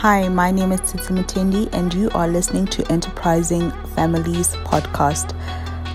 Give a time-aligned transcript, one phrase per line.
[0.00, 5.34] Hi, my name is Tsitsi Mutendi, and you are listening to Enterprising Families Podcast.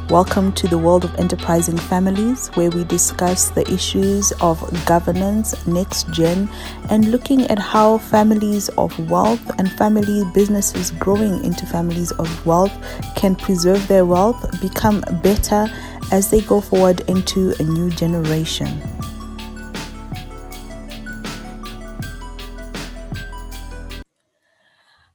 [0.09, 6.11] Welcome to the world of enterprising families, where we discuss the issues of governance, next
[6.14, 6.50] gen,
[6.90, 12.73] and looking at how families of wealth and family businesses growing into families of wealth
[13.15, 15.68] can preserve their wealth, become better
[16.11, 18.81] as they go forward into a new generation.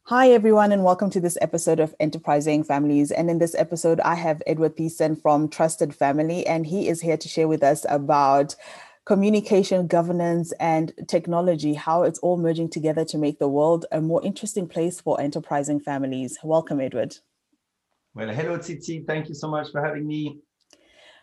[0.08, 3.10] Hi, everyone, and welcome to this episode of Enterprising Families.
[3.10, 7.16] And in this episode, I have Edward Thijssen from Trusted Family, and he is here
[7.16, 8.54] to share with us about
[9.04, 14.22] communication, governance, and technology, how it's all merging together to make the world a more
[14.22, 16.38] interesting place for enterprising families.
[16.44, 17.16] Welcome, Edward.
[18.14, 19.04] Well, hello, Tsitsi.
[19.04, 20.38] Thank you so much for having me.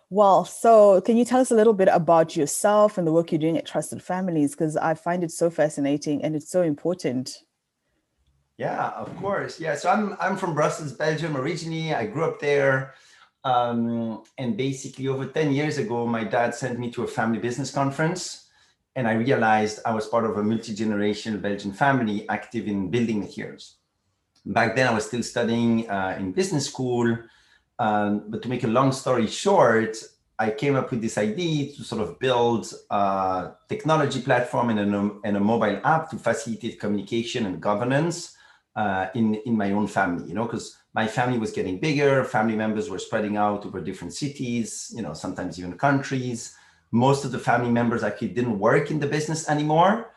[0.10, 3.40] Well, so can you tell us a little bit about yourself and the work you're
[3.40, 4.52] doing at Trusted Families?
[4.52, 7.38] Because I find it so fascinating and it's so important.
[8.58, 9.60] Yeah, of course.
[9.60, 11.94] Yeah, so I'm I'm from Brussels, Belgium originally.
[11.94, 12.94] I grew up there,
[13.44, 17.72] um, and basically over ten years ago, my dad sent me to a family business
[17.72, 18.48] conference,
[18.96, 23.22] and I realized I was part of a multi generational Belgian family active in building
[23.22, 23.78] materials.
[24.46, 27.18] Back then, I was still studying uh, in business school,
[27.80, 29.98] um, but to make a long story short,
[30.38, 35.12] I came up with this idea to sort of build a technology platform and a,
[35.24, 38.36] and a mobile app to facilitate communication and governance
[38.76, 42.56] uh, in in my own family you know because my family was getting bigger family
[42.56, 46.56] members were spreading out over different cities you know sometimes even countries.
[46.92, 50.12] Most of the family members actually didn't work in the business anymore.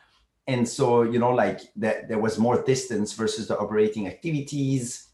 [0.47, 5.07] And so you know like that there was more distance versus the operating activities.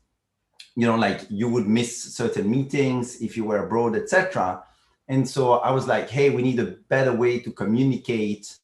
[0.76, 4.64] You know like you would miss certain meetings if you were abroad etc
[5.08, 8.58] and so i was like hey we need a better way to communicate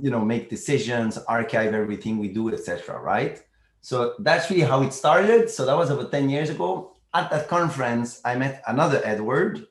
[0.00, 3.42] you know make decisions archive everything we do etc right
[3.80, 5.50] so that's really how it started.
[5.50, 6.96] So that was about 10 years ago.
[7.14, 9.66] At that conference, I met another Edward,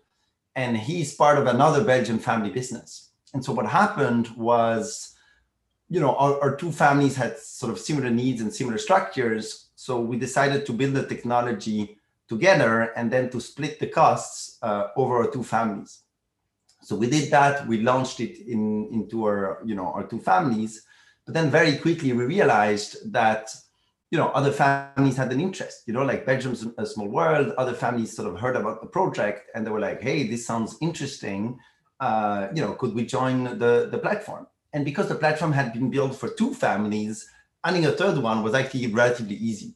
[0.55, 3.11] and he's part of another Belgian family business.
[3.33, 5.15] And so what happened was,
[5.89, 9.69] you know, our, our two families had sort of similar needs and similar structures.
[9.75, 14.87] So we decided to build the technology together and then to split the costs uh,
[14.97, 16.01] over our two families.
[16.81, 17.67] So we did that.
[17.67, 20.85] We launched it in into our, you know, our two families.
[21.25, 23.53] But then very quickly we realized that
[24.11, 27.73] you know other families had an interest you know like belgium's a small world other
[27.73, 31.57] families sort of heard about the project and they were like hey this sounds interesting.
[31.99, 34.47] Uh, you know could we join the the platform?
[34.71, 37.29] And because the platform had been built for two families
[37.65, 39.75] adding a third one was actually relatively easy.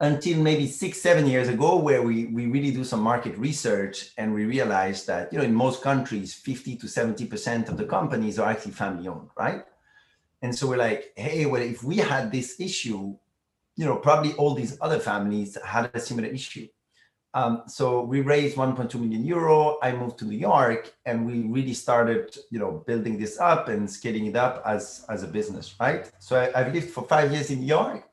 [0.00, 4.34] Until maybe six seven years ago where we we really do some market research and
[4.34, 8.40] we realized that you know in most countries 50 to 70 percent of the companies
[8.40, 9.62] are actually family owned right
[10.42, 13.16] and so we're like, hey, well, if we had this issue,
[13.76, 16.66] you know, probably all these other families had a similar issue.
[17.34, 19.78] Um, so we raised 1.2 million euro.
[19.82, 23.90] I moved to New York, and we really started, you know, building this up and
[23.90, 26.10] scaling it up as as a business, right?
[26.18, 28.06] So I, I've lived for five years in New York,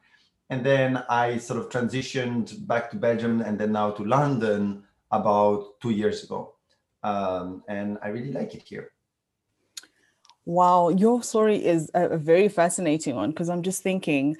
[0.49, 5.81] and then I sort of transitioned back to Belgium, and then now to London about
[5.81, 6.53] two years ago,
[7.03, 8.91] um, and I really like it here.
[10.49, 14.35] Wow, your story is a, very fascinating one because I'm just thinking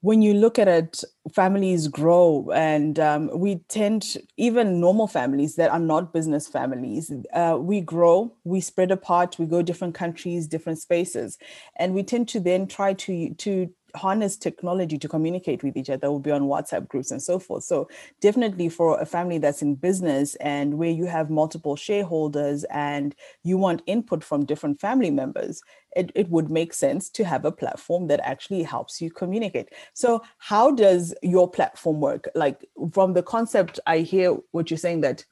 [0.00, 5.70] when you look at it, families grow, and um, we tend, even normal families that
[5.70, 10.80] are not business families, uh, we grow, we spread apart, we go different countries, different
[10.80, 11.38] spaces,
[11.76, 16.10] and we tend to then try to to harness technology to communicate with each other
[16.10, 17.64] will be on whatsapp groups and so forth.
[17.64, 17.88] So
[18.20, 23.58] definitely for a family that's in business and where you have multiple shareholders and you
[23.58, 25.62] want input from different family members
[25.96, 29.70] it, it would make sense to have a platform that actually helps you communicate.
[29.92, 32.28] So how does your platform work?
[32.36, 35.24] Like from the concept i hear what you're saying that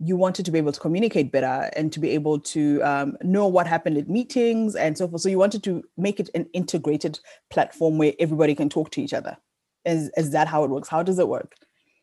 [0.00, 3.46] you wanted to be able to communicate better and to be able to um, know
[3.48, 5.22] what happened at meetings and so forth.
[5.22, 7.18] So you wanted to make it an integrated
[7.50, 9.36] platform where everybody can talk to each other.
[9.84, 10.88] Is, is that how it works?
[10.88, 11.54] How does it work?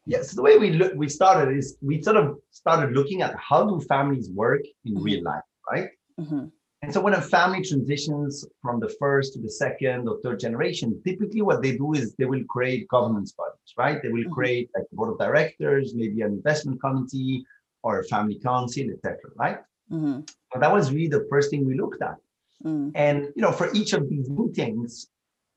[0.05, 3.65] Yes, the way we look, we started is we sort of started looking at how
[3.65, 5.03] do families work in mm-hmm.
[5.03, 5.89] real life, right?
[6.19, 6.45] Mm-hmm.
[6.81, 11.01] And so when a family transitions from the first to the second or third generation,
[11.03, 13.99] typically what they do is they will create governance bodies, right?
[14.03, 14.33] They will mm-hmm.
[14.33, 17.43] create like a board of directors, maybe an investment committee,
[17.85, 19.17] or family council, etc.
[19.35, 19.59] Right?
[19.91, 20.21] Mm-hmm.
[20.51, 22.17] So that was really the first thing we looked at.
[22.63, 22.91] Mm.
[22.95, 25.07] And you know, for each of these meetings,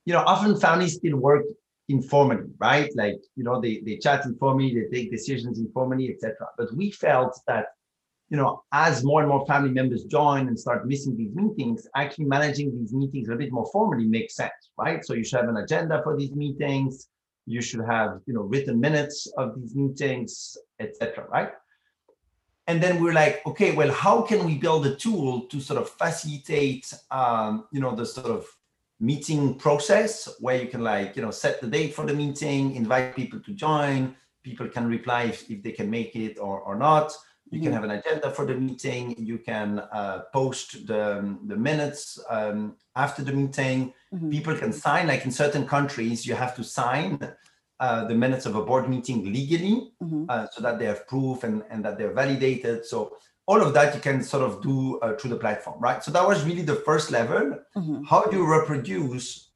[0.04, 1.44] you know, often families still work
[1.88, 2.90] informally, right?
[2.94, 6.34] Like you know, they they chat informally, they take decisions informally, etc.
[6.58, 7.66] But we felt that
[8.30, 12.26] you know, as more and more family members join and start missing these meetings, actually
[12.26, 15.02] managing these meetings a bit more formally makes sense, right?
[15.04, 17.08] So you should have an agenda for these meetings.
[17.46, 21.24] You should have, you know, written minutes of these meetings, etc.
[21.30, 21.52] right?
[22.68, 25.88] And then we're like, okay, well, how can we build a tool to sort of
[25.88, 28.46] facilitate, um, you know, the sort of
[29.00, 33.16] meeting process where you can like, you know, set the date for the meeting, invite
[33.16, 37.12] people to join, people can reply if, if they can make it or, or not
[37.50, 37.74] you can mm-hmm.
[37.74, 39.14] have an agenda for the meeting.
[39.18, 43.94] You can uh, post the, the minutes um, after the meeting.
[44.12, 44.30] Mm-hmm.
[44.30, 47.18] People can sign, like in certain countries, you have to sign
[47.80, 50.24] uh, the minutes of a board meeting legally mm-hmm.
[50.28, 52.84] uh, so that they have proof and, and that they're validated.
[52.84, 53.16] So
[53.46, 56.02] all of that you can sort of do uh, through the platform, right?
[56.02, 57.58] So that was really the first level.
[57.76, 58.04] Mm-hmm.
[58.04, 59.50] How do you reproduce,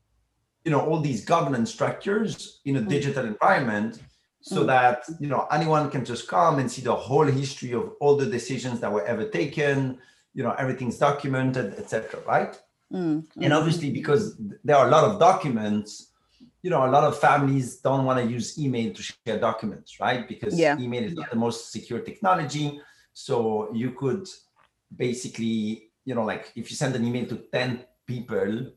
[0.65, 2.89] you know, all these governance structures in a mm-hmm.
[2.89, 4.01] digital environment
[4.43, 4.67] so mm.
[4.67, 8.27] that you know anyone can just come and see the whole history of all the
[8.27, 9.99] decisions that were ever taken
[10.35, 12.61] you know everything's documented etc right
[12.93, 13.25] mm.
[13.41, 16.12] and obviously because there are a lot of documents
[16.63, 20.29] you know a lot of families don't want to use email to share documents right
[20.29, 20.79] because yeah.
[20.79, 22.81] email is not the most secure technology
[23.13, 24.27] so you could
[24.97, 28.73] basically you know like if you send an email to 10 people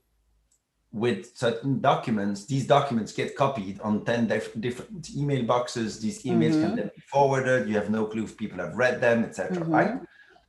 [0.95, 5.99] with certain documents, these documents get copied on 10 dif- different email boxes.
[5.99, 6.61] These emails mm-hmm.
[6.61, 7.67] can then be forwarded.
[7.67, 9.57] You have no clue if people have read them, etc.
[9.57, 9.73] Mm-hmm.
[9.73, 9.99] Right?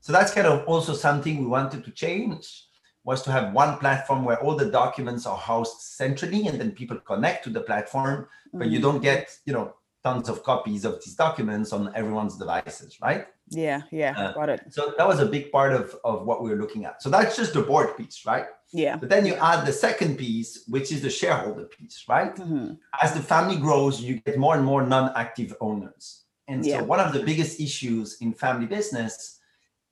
[0.01, 2.67] So that's kind of also something we wanted to change
[3.07, 6.99] was to have one platform where all the documents are housed centrally and then people
[6.99, 8.59] connect to the platform, mm-hmm.
[8.59, 8.89] but you mm-hmm.
[8.89, 13.27] don't get, you know, tons of copies of these documents on everyone's devices, right?
[13.49, 14.61] Yeah, yeah, uh, got it.
[14.71, 17.01] So that was a big part of, of what we were looking at.
[17.01, 18.47] So that's just the board piece, right?
[18.73, 18.97] Yeah.
[18.97, 22.35] But then you add the second piece, which is the shareholder piece, right?
[22.35, 22.73] Mm-hmm.
[23.01, 26.25] As the family grows, you get more and more non-active owners.
[26.49, 26.81] And yeah.
[26.81, 29.39] so one of the biggest issues in family business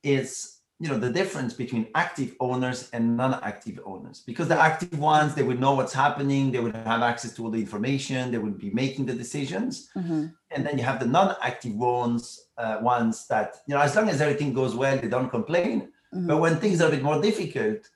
[0.02, 5.34] is you know the difference between active owners and non-active owners because the active ones
[5.34, 8.58] they would know what's happening they would have access to all the information they would
[8.58, 10.26] be making the decisions mm-hmm.
[10.50, 14.20] and then you have the non-active ones uh, ones that you know as long as
[14.20, 15.82] everything goes well they don't complain
[16.12, 16.26] mm-hmm.
[16.26, 17.88] but when things are a bit more difficult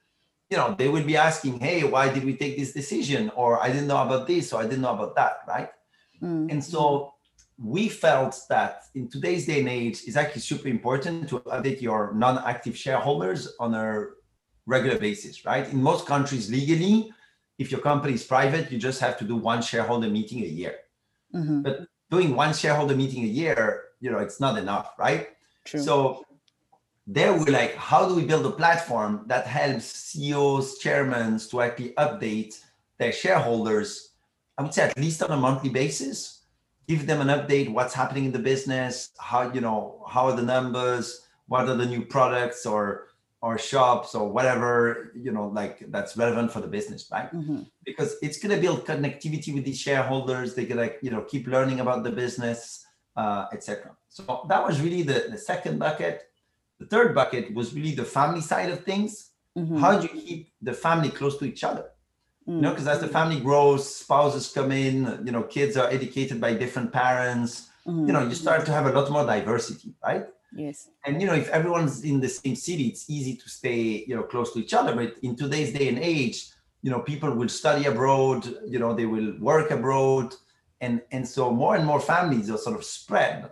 [0.48, 3.68] you know they will be asking hey why did we take this decision or i
[3.68, 5.70] didn't know about this or i didn't know about that right
[6.22, 6.48] mm-hmm.
[6.48, 7.12] and so
[7.62, 12.12] we felt that in today's day and age it's actually super important to update your
[12.14, 14.06] non-active shareholders on a
[14.66, 15.68] regular basis right?
[15.72, 17.12] In most countries legally
[17.58, 20.76] if your company is private you just have to do one shareholder meeting a year.
[21.34, 21.60] Mm-hmm.
[21.60, 25.28] but doing one shareholder meeting a year you know it's not enough right?
[25.64, 25.80] True.
[25.80, 26.24] so
[27.08, 31.94] there we're like, how do we build a platform that helps CEOs, chairmen to actually
[31.96, 32.62] update
[32.98, 34.12] their shareholders,
[34.58, 36.37] I would say at least on a monthly basis,
[36.88, 40.42] give them an update, what's happening in the business, how, you know, how are the
[40.42, 43.04] numbers, what are the new products or
[43.40, 47.32] or shops or whatever, you know, like that's relevant for the business, right?
[47.32, 47.60] Mm-hmm.
[47.84, 52.02] Because it's gonna build connectivity with these shareholders, they're gonna, you know, keep learning about
[52.02, 52.84] the business,
[53.16, 53.92] uh, etc.
[54.08, 56.28] So that was really the, the second bucket
[56.78, 59.30] the third bucket was really the family side of things.
[59.56, 59.78] Mm-hmm.
[59.78, 61.90] How do you keep the family close to each other?
[62.48, 62.56] Mm-hmm.
[62.56, 66.40] You know, because as the family grows, spouses come in, you know, kids are educated
[66.40, 67.68] by different parents.
[67.86, 68.06] Mm-hmm.
[68.06, 70.26] You know, you start to have a lot more diversity, right?
[70.54, 70.88] Yes.
[71.04, 74.22] And you know, if everyone's in the same city, it's easy to stay, you know,
[74.22, 74.94] close to each other.
[74.94, 76.48] But in today's day and age,
[76.80, 80.34] you know, people will study abroad, you know, they will work abroad.
[80.80, 83.50] And and so more and more families are sort of spread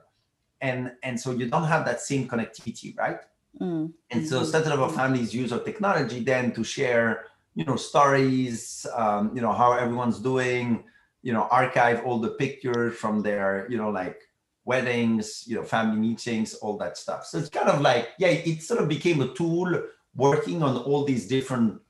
[0.61, 3.20] and and so you don't have that same connectivity right
[3.61, 3.92] mm.
[4.11, 8.86] and so certain of our families use our technology then to share you know stories
[8.94, 10.84] um, you know how everyone's doing
[11.22, 14.20] you know archive all the pictures from their you know like
[14.64, 18.62] weddings you know family meetings all that stuff so it's kind of like yeah it
[18.62, 19.82] sort of became a tool
[20.14, 21.80] working on all these different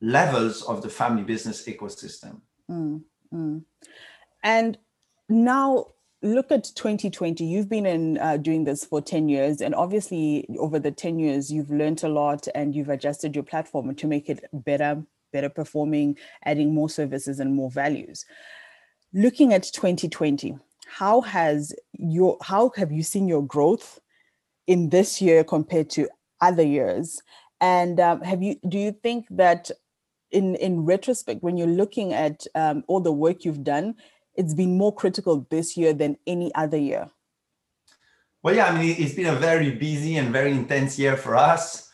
[0.00, 3.00] levels of the family business ecosystem mm,
[3.32, 3.62] mm.
[4.42, 4.76] and
[5.28, 5.86] now
[6.22, 10.78] look at 2020 you've been in uh, doing this for 10 years and obviously over
[10.78, 14.44] the 10 years you've learned a lot and you've adjusted your platform to make it
[14.52, 15.02] better
[15.32, 18.24] better performing adding more services and more values.
[19.12, 23.98] Looking at 2020 how has your how have you seen your growth
[24.66, 26.08] in this year compared to
[26.40, 27.22] other years?
[27.60, 29.70] And um, have you do you think that
[30.30, 33.94] in in retrospect when you're looking at um, all the work you've done
[34.34, 37.10] it's been more critical this year than any other year?
[38.42, 41.90] Well, yeah, I mean, it's been a very busy and very intense year for us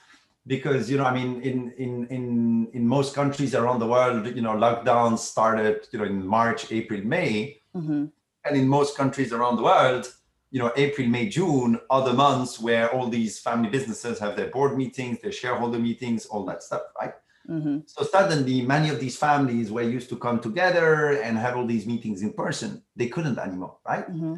[0.47, 4.41] because you know, I mean, in in in in most countries around the world, you
[4.41, 8.07] know, lockdowns started, you know, in March, April, May, mm-hmm.
[8.45, 10.11] and in most countries around the world,
[10.51, 14.49] you know april may june are the months where all these family businesses have their
[14.49, 17.15] board meetings their shareholder meetings all that stuff right
[17.49, 17.79] mm-hmm.
[17.87, 21.87] so suddenly many of these families were used to come together and have all these
[21.87, 24.35] meetings in person they couldn't anymore right mm-hmm.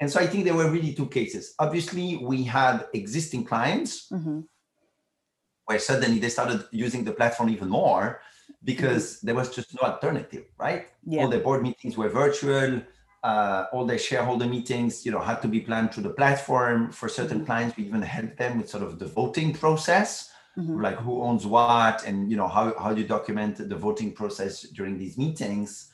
[0.00, 4.40] and so i think there were really two cases obviously we had existing clients mm-hmm.
[5.66, 8.20] where suddenly they started using the platform even more
[8.64, 9.26] because mm-hmm.
[9.26, 11.22] there was just no alternative right yeah.
[11.22, 12.80] all the board meetings were virtual
[13.22, 16.90] uh, all the shareholder meetings, you know, had to be planned through the platform.
[16.90, 17.46] For certain mm-hmm.
[17.46, 20.80] clients, we even helped them with sort of the voting process, mm-hmm.
[20.80, 24.62] like who owns what, and you know how how do you document the voting process
[24.62, 25.90] during these meetings.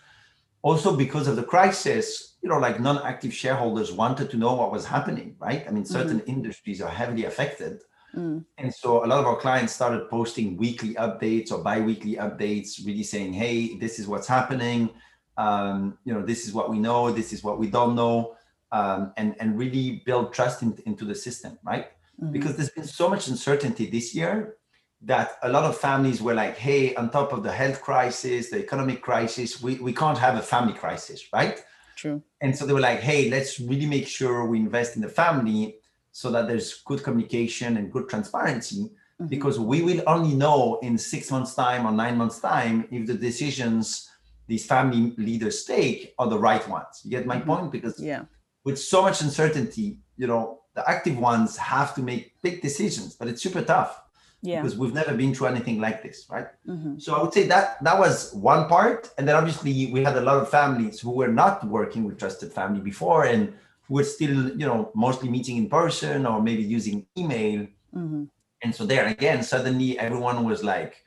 [0.63, 4.85] Also, because of the crisis, you know, like non-active shareholders wanted to know what was
[4.85, 5.65] happening, right?
[5.69, 6.31] I mean, certain mm-hmm.
[6.31, 7.83] industries are heavily affected.
[8.17, 8.45] Mm.
[8.59, 13.05] And so a lot of our clients started posting weekly updates or bi-weekly updates, really
[13.05, 14.91] saying, hey, this is what's happening
[15.37, 18.37] um, you know this is what we know this is what we don't know
[18.73, 21.89] um, and and really build trust in, into the system right
[22.21, 22.33] mm-hmm.
[22.33, 24.57] because there's been so much uncertainty this year
[25.03, 28.59] that a lot of families were like hey on top of the health crisis the
[28.59, 31.63] economic crisis we, we can't have a family crisis right
[31.97, 35.09] true and so they were like hey let's really make sure we invest in the
[35.09, 35.77] family
[36.13, 38.85] so that there's good communication and good transparency
[39.21, 39.27] mm-hmm.
[39.27, 43.15] because we will only know in six months time or nine months time if the
[43.15, 44.11] decisions
[44.47, 47.01] these family leaders take are the right ones.
[47.05, 47.49] You get my mm-hmm.
[47.49, 47.73] point?
[47.73, 48.25] Because yeah.
[48.65, 53.27] with so much uncertainty, you know, the active ones have to make big decisions, but
[53.29, 54.03] it's super tough.
[54.43, 54.61] Yeah.
[54.61, 56.47] Because we've never been through anything like this, right?
[56.69, 56.99] Mm-hmm.
[56.99, 59.11] So I would say that that was one part.
[59.19, 62.53] And then obviously we had a lot of families who were not working with trusted
[62.53, 63.53] family before and
[63.89, 67.67] who were still, you know, mostly meeting in person or maybe using email.
[67.97, 68.25] Mm-hmm.
[68.63, 71.03] And so there again, suddenly everyone was like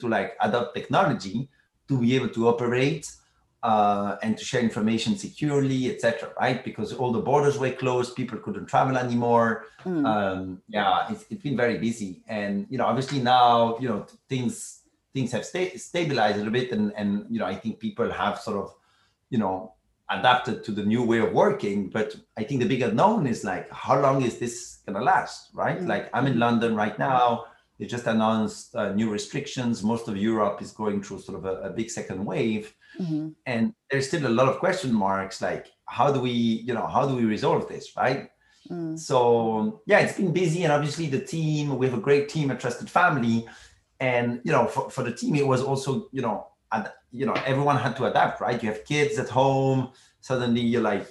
[0.00, 1.48] to like adopt technology
[1.88, 3.10] to be able to operate
[3.62, 6.32] uh, and to share information securely, etc.
[6.40, 6.64] Right?
[6.64, 9.66] Because all the borders were closed, people couldn't travel anymore.
[9.84, 10.06] Mm.
[10.06, 14.82] Um, yeah, it's, it's been very busy, and you know, obviously now you know things
[15.12, 18.38] things have sta- stabilized a little bit, and and you know, I think people have
[18.38, 18.74] sort of
[19.28, 19.74] you know
[20.08, 21.88] adapted to the new way of working.
[21.88, 25.50] But I think the big unknown is like how long is this gonna last?
[25.54, 25.80] Right?
[25.80, 25.86] Mm.
[25.86, 27.44] Like I'm in London right now
[27.80, 29.82] they just announced uh, new restrictions.
[29.82, 33.28] Most of Europe is going through sort of a, a big second wave, mm-hmm.
[33.46, 35.40] and there's still a lot of question marks.
[35.42, 38.30] Like, how do we, you know, how do we resolve this, right?
[38.70, 38.98] Mm.
[38.98, 41.76] So yeah, it's been busy, and obviously the team.
[41.76, 43.46] We have a great team, a trusted family,
[43.98, 47.34] and you know, for, for the team, it was also, you know, ad, you know,
[47.44, 48.62] everyone had to adapt, right?
[48.62, 49.90] You have kids at home.
[50.20, 51.08] Suddenly, you're like,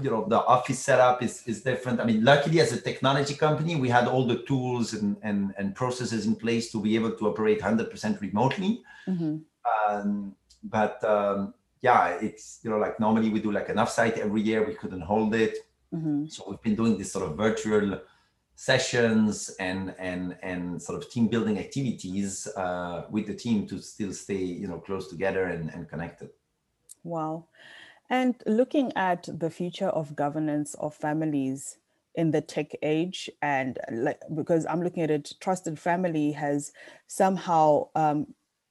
[0.00, 3.76] you know the office setup is is different i mean luckily as a technology company
[3.76, 7.26] we had all the tools and and, and processes in place to be able to
[7.28, 9.36] operate 100% remotely mm-hmm.
[9.90, 14.42] um, but um, yeah it's you know like normally we do like an offsite every
[14.42, 14.66] year.
[14.66, 15.58] We couldn't hold it.
[15.94, 16.24] Mm-hmm.
[16.26, 18.00] so we've been doing this sort of virtual
[18.54, 24.12] sessions and and and sort of team building activities uh, with the team to still
[24.12, 26.30] stay you know close together and, and connected.
[27.04, 27.46] Wow.
[28.10, 31.78] And looking at the future of governance of families
[32.14, 36.72] in the tech age, and like because I'm looking at it, trusted family has
[37.06, 38.26] somehow um,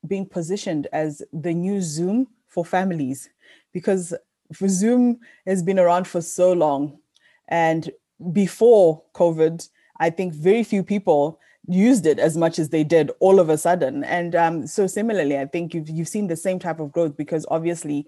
[0.08, 3.30] been positioned as the new Zoom for families,
[3.74, 4.14] because
[4.54, 7.00] for Zoom has been around for so long,
[7.48, 7.90] and
[8.34, 9.68] before COVID,
[10.00, 13.58] I think very few people used it as much as they did all of a
[13.58, 14.04] sudden.
[14.04, 17.46] And um, so similarly, I think you've you've seen the same type of growth because
[17.50, 18.08] obviously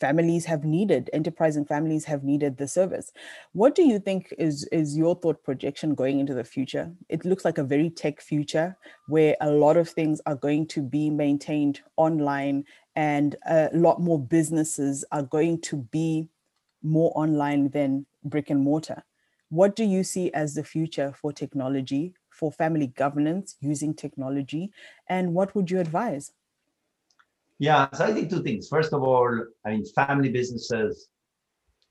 [0.00, 3.12] families have needed enterprise and families have needed the service.
[3.52, 6.90] What do you think is is your thought projection going into the future?
[7.08, 8.76] It looks like a very tech future
[9.08, 12.64] where a lot of things are going to be maintained online
[12.96, 16.28] and a lot more businesses are going to be
[16.82, 19.02] more online than brick and mortar.
[19.50, 24.72] What do you see as the future for technology for family governance using technology
[25.08, 26.32] and what would you advise
[27.60, 28.68] yeah, so I think two things.
[28.68, 29.28] First of all,
[29.66, 31.10] I mean, family businesses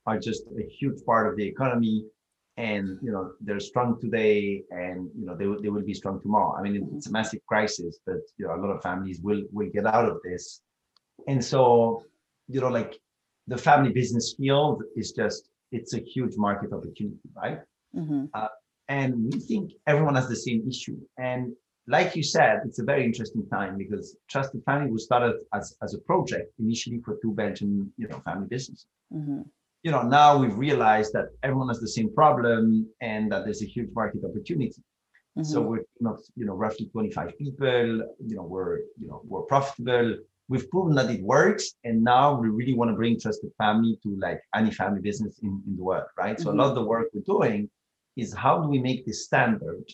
[0.07, 2.05] are just a huge part of the economy,
[2.57, 6.19] and you know they're strong today, and you know they will they will be strong
[6.21, 6.55] tomorrow.
[6.57, 9.69] I mean, it's a massive crisis, but you know a lot of families will will
[9.69, 10.61] get out of this,
[11.27, 12.03] and so
[12.47, 12.99] you know like
[13.45, 17.59] the family business field is just it's a huge market opportunity, right?
[17.95, 18.25] Mm-hmm.
[18.33, 18.47] Uh,
[18.87, 21.53] and we think everyone has the same issue, and
[21.89, 25.95] like you said, it's a very interesting time because Trusted Family was started as, as
[25.95, 28.85] a project initially for two Belgian, you know, family businesses.
[29.11, 29.41] Mm-hmm.
[29.81, 33.65] You know, now we've realized that everyone has the same problem and that there's a
[33.65, 34.83] huge market opportunity.
[35.37, 35.43] Mm-hmm.
[35.43, 37.67] So we're not, you know, roughly 25 people.
[38.27, 40.17] You know, we're, you know, we're profitable.
[40.47, 44.09] we've proven that it works and now we really want to bring trusted family to
[44.19, 46.43] like any family business in, in the world right mm-hmm.
[46.43, 47.69] so a lot of the work we're doing
[48.17, 49.85] is how do we make this standard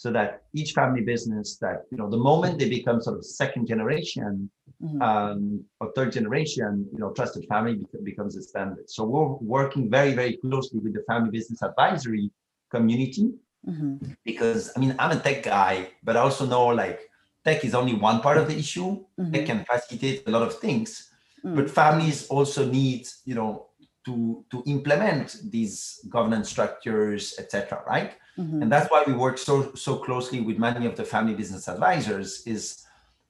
[0.00, 3.66] so that each family business that you know the moment they become sort of second
[3.66, 4.50] generation
[4.82, 5.02] mm-hmm.
[5.02, 10.12] um, or third generation you know trusted family becomes a standard so we're working very
[10.14, 12.30] very closely with the family business advisory
[12.70, 13.26] community
[13.68, 13.96] mm-hmm.
[14.24, 17.00] because i mean i'm a tech guy but i also know like
[17.44, 19.04] tech is only one part of the issue.
[19.18, 19.34] Mm-hmm.
[19.34, 21.10] It can facilitate a lot of things,
[21.42, 23.69] but families also need, you know,
[24.04, 27.82] to to implement these governance structures, etc.
[27.86, 28.62] Right, mm-hmm.
[28.62, 32.42] and that's why we work so so closely with many of the family business advisors.
[32.46, 32.84] Is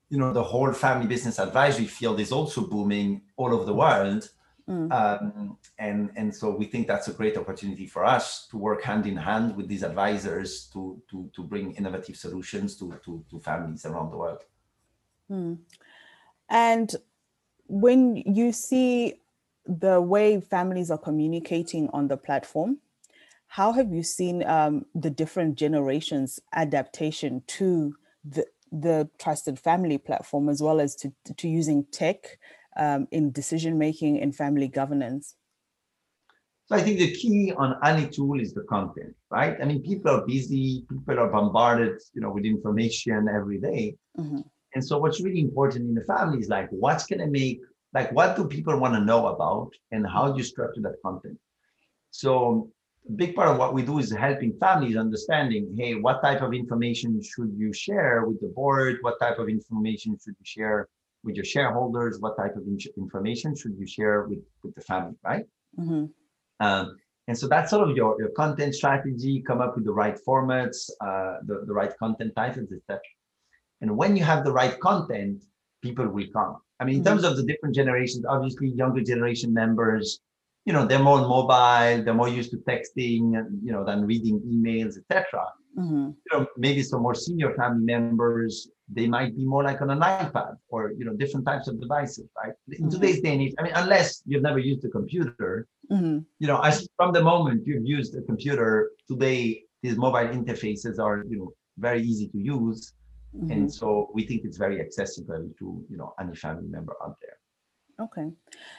[0.08, 4.28] you know the whole family business advisory field is also booming all over the world
[4.70, 4.92] Mm.
[4.92, 9.04] Um, and and so we think that's a great opportunity for us to work hand
[9.04, 13.84] in hand with these advisors to to to bring innovative solutions to to, to families
[13.84, 14.44] around the world.
[15.28, 15.58] Mm.
[16.48, 16.94] And
[17.66, 19.14] when you see
[19.66, 22.78] the way families are communicating on the platform,
[23.46, 30.48] how have you seen um, the different generations adaptation to the the trusted family platform
[30.48, 32.38] as well as to, to using tech
[32.76, 35.34] um, in decision making and family governance?
[36.66, 39.56] So I think the key on any tool is the content, right?
[39.60, 43.96] I mean, people are busy, people are bombarded, you know, with information every day.
[44.16, 44.42] Mm-hmm.
[44.74, 47.60] And so what's really important in the family is like, what's going to make,
[47.92, 51.38] like, what do people want to know about and how do you structure that content?
[52.10, 52.70] So
[53.08, 56.52] a big part of what we do is helping families understanding, hey, what type of
[56.52, 58.98] information should you share with the board?
[59.00, 60.88] What type of information should you share
[61.24, 62.20] with your shareholders?
[62.20, 62.62] What type of
[62.96, 65.44] information should you share with, with the family, right?
[65.78, 66.06] Mm-hmm.
[66.64, 70.18] Um, and so that's sort of your, your content strategy, come up with the right
[70.26, 73.00] formats, uh, the, the right content titles, etc.
[73.80, 75.44] And when you have the right content,
[75.82, 76.56] people will come.
[76.78, 77.10] I mean, in mm-hmm.
[77.10, 80.20] terms of the different generations, obviously younger generation members,
[80.64, 83.32] you know, they're more mobile, they're more used to texting,
[83.62, 85.44] you know, than reading emails, etc.
[85.78, 86.10] Mm-hmm.
[86.10, 90.00] You know, maybe some more senior family members they might be more like on an
[90.00, 92.52] iPad or you know different types of devices, right?
[92.68, 92.88] In mm-hmm.
[92.88, 96.18] today's day and age, I mean, unless you've never used a computer, mm-hmm.
[96.38, 101.24] you know, as from the moment you've used a computer today, these mobile interfaces are
[101.28, 102.92] you know very easy to use,
[103.36, 103.50] mm-hmm.
[103.50, 107.36] and so we think it's very accessible to you know any family member out there.
[108.00, 108.30] Okay,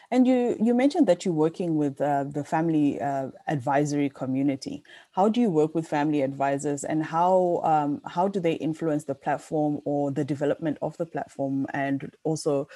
[0.10, 4.84] and you you mentioned that you're working with uh, the family uh, advisory community.
[5.12, 9.14] How do you work with family advisors, and how um, how do they influence the
[9.14, 12.68] platform or the development of the platform, and also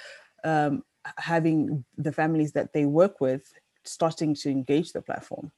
[0.43, 0.83] um,
[1.17, 3.51] having the families that they work with
[3.83, 5.51] starting to engage the platform?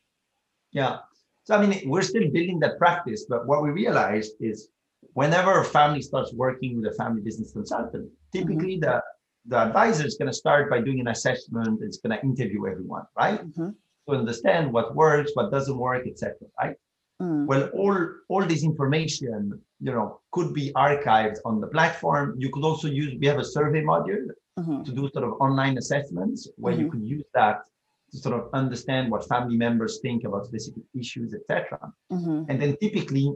[0.71, 0.99] Yeah,
[1.43, 4.69] so I mean we're still building that practice, but what we realized is
[5.17, 8.97] whenever a family starts working with a family business consultant, typically mm-hmm.
[8.97, 9.01] the
[9.51, 11.79] the advisor is going to start by doing an assessment.
[11.81, 13.39] It's going to interview everyone, right?
[13.47, 13.69] Mm-hmm.
[14.05, 16.35] To understand what works, what doesn't work, etc.
[16.61, 16.75] Right?
[17.21, 17.45] Mm.
[17.49, 17.97] Well, all
[18.31, 19.39] all this information,
[19.85, 22.35] you know, could be archived on the platform.
[22.43, 23.11] You could also use.
[23.21, 24.27] We have a survey module
[24.59, 24.83] mm-hmm.
[24.85, 26.81] to do sort of online assessments where mm-hmm.
[26.81, 27.57] you could use that
[28.11, 31.79] to sort of understand what family members think about specific issues, etc.
[32.11, 32.39] Mm-hmm.
[32.49, 33.27] And then typically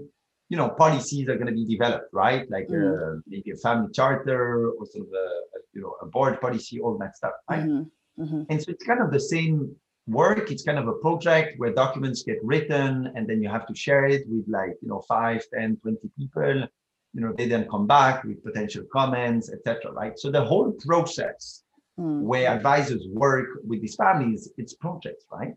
[0.51, 2.81] you know policies are going to be developed right like mm.
[2.83, 6.75] uh, maybe a family charter or sort of a, a, you know a board policy
[6.81, 8.21] all that stuff right mm-hmm.
[8.21, 8.41] Mm-hmm.
[8.49, 9.73] and so it's kind of the same
[10.07, 13.73] work it's kind of a project where documents get written and then you have to
[13.73, 16.67] share it with like you know 5 10 20 people
[17.13, 21.63] you know they then come back with potential comments etc right so the whole process
[21.97, 22.21] mm.
[22.29, 25.53] where advisors work with these families it's projects right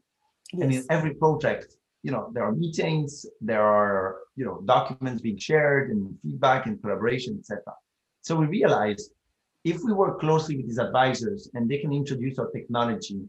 [0.52, 0.62] yes.
[0.62, 1.68] and in every project
[2.04, 6.80] you know there are meetings there are you know documents being shared and feedback and
[6.82, 7.62] collaboration etc
[8.20, 9.10] so we realized
[9.64, 13.20] if we work closely with these advisors and they can introduce our technology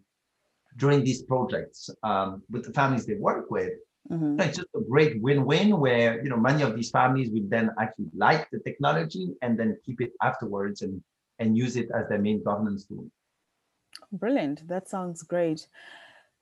[0.75, 3.73] during these projects um, with the families they work with
[4.11, 4.39] mm-hmm.
[4.41, 8.11] it's just a great win-win where you know many of these families will then actually
[8.13, 11.01] like the technology and then keep it afterwards and
[11.39, 13.05] and use it as their main governance tool.
[14.13, 14.65] Brilliant.
[14.69, 15.67] That sounds great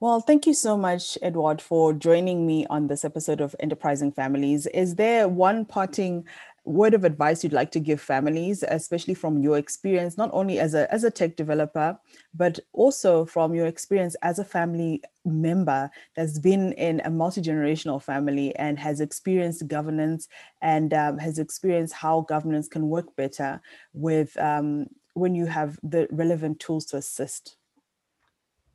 [0.03, 4.67] well, thank you so much, Edward, for joining me on this episode of Enterprising Families.
[4.67, 6.25] Is there one parting
[6.65, 10.73] word of advice you'd like to give families, especially from your experience, not only as
[10.73, 11.97] a, as a tech developer,
[12.33, 18.53] but also from your experience as a family member that's been in a multi-generational family
[18.57, 20.27] and has experienced governance
[20.61, 23.61] and um, has experienced how governance can work better
[23.93, 27.55] with um, when you have the relevant tools to assist?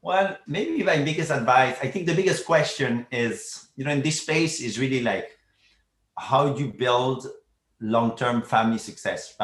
[0.01, 4.23] Well, maybe my biggest advice, I think the biggest question is, you know, in this
[4.23, 5.37] space is really like
[6.17, 7.27] how do you build
[7.81, 9.37] long-term family success,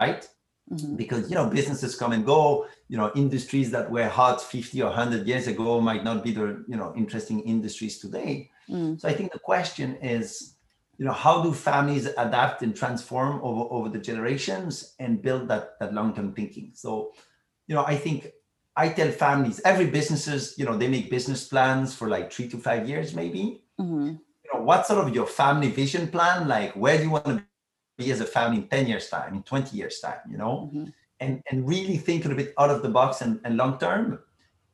[0.00, 0.26] right?
[0.70, 0.96] mm-hmm.
[0.96, 4.86] because you know businesses come and go you know industries that were hot 50 or
[4.86, 9.00] 100 years ago might not be the you know interesting industries today mm.
[9.00, 10.56] so i think the question is
[10.98, 15.78] you know how do families adapt and transform over over the generations and build that
[15.80, 17.12] that long-term thinking so
[17.66, 18.28] you know i think
[18.76, 22.58] i tell families every businesses you know they make business plans for like three to
[22.58, 23.62] five years maybe.
[23.80, 24.06] Mm-hmm.
[24.44, 26.48] you know what sort of your family vision plan?
[26.48, 27.44] Like where do you want to
[27.98, 30.70] be as a family in 10 years time in 20 years time you know?
[30.72, 30.84] Mm-hmm.
[31.20, 34.20] and and really think a little bit out of the box and, and long term.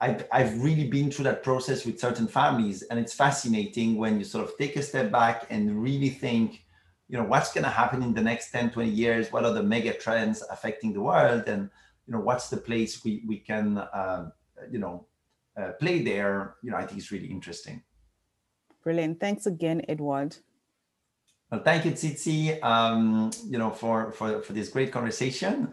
[0.01, 4.25] I've, I've really been through that process with certain families and it's fascinating when you
[4.25, 6.65] sort of take a step back and really think
[7.09, 9.31] you know what's going to happen in the next 10 20 years?
[9.31, 11.45] What are the mega trends affecting the world?
[11.47, 11.71] And
[12.07, 14.31] you know what's the place we, we can uh,
[14.71, 15.07] you know
[15.57, 17.83] uh, play there you know i think it's really interesting.
[18.83, 19.21] Brilliant.
[19.21, 20.37] Thanks again edward.
[21.51, 25.73] Well thank you tsitsi um, you know for for for this great conversation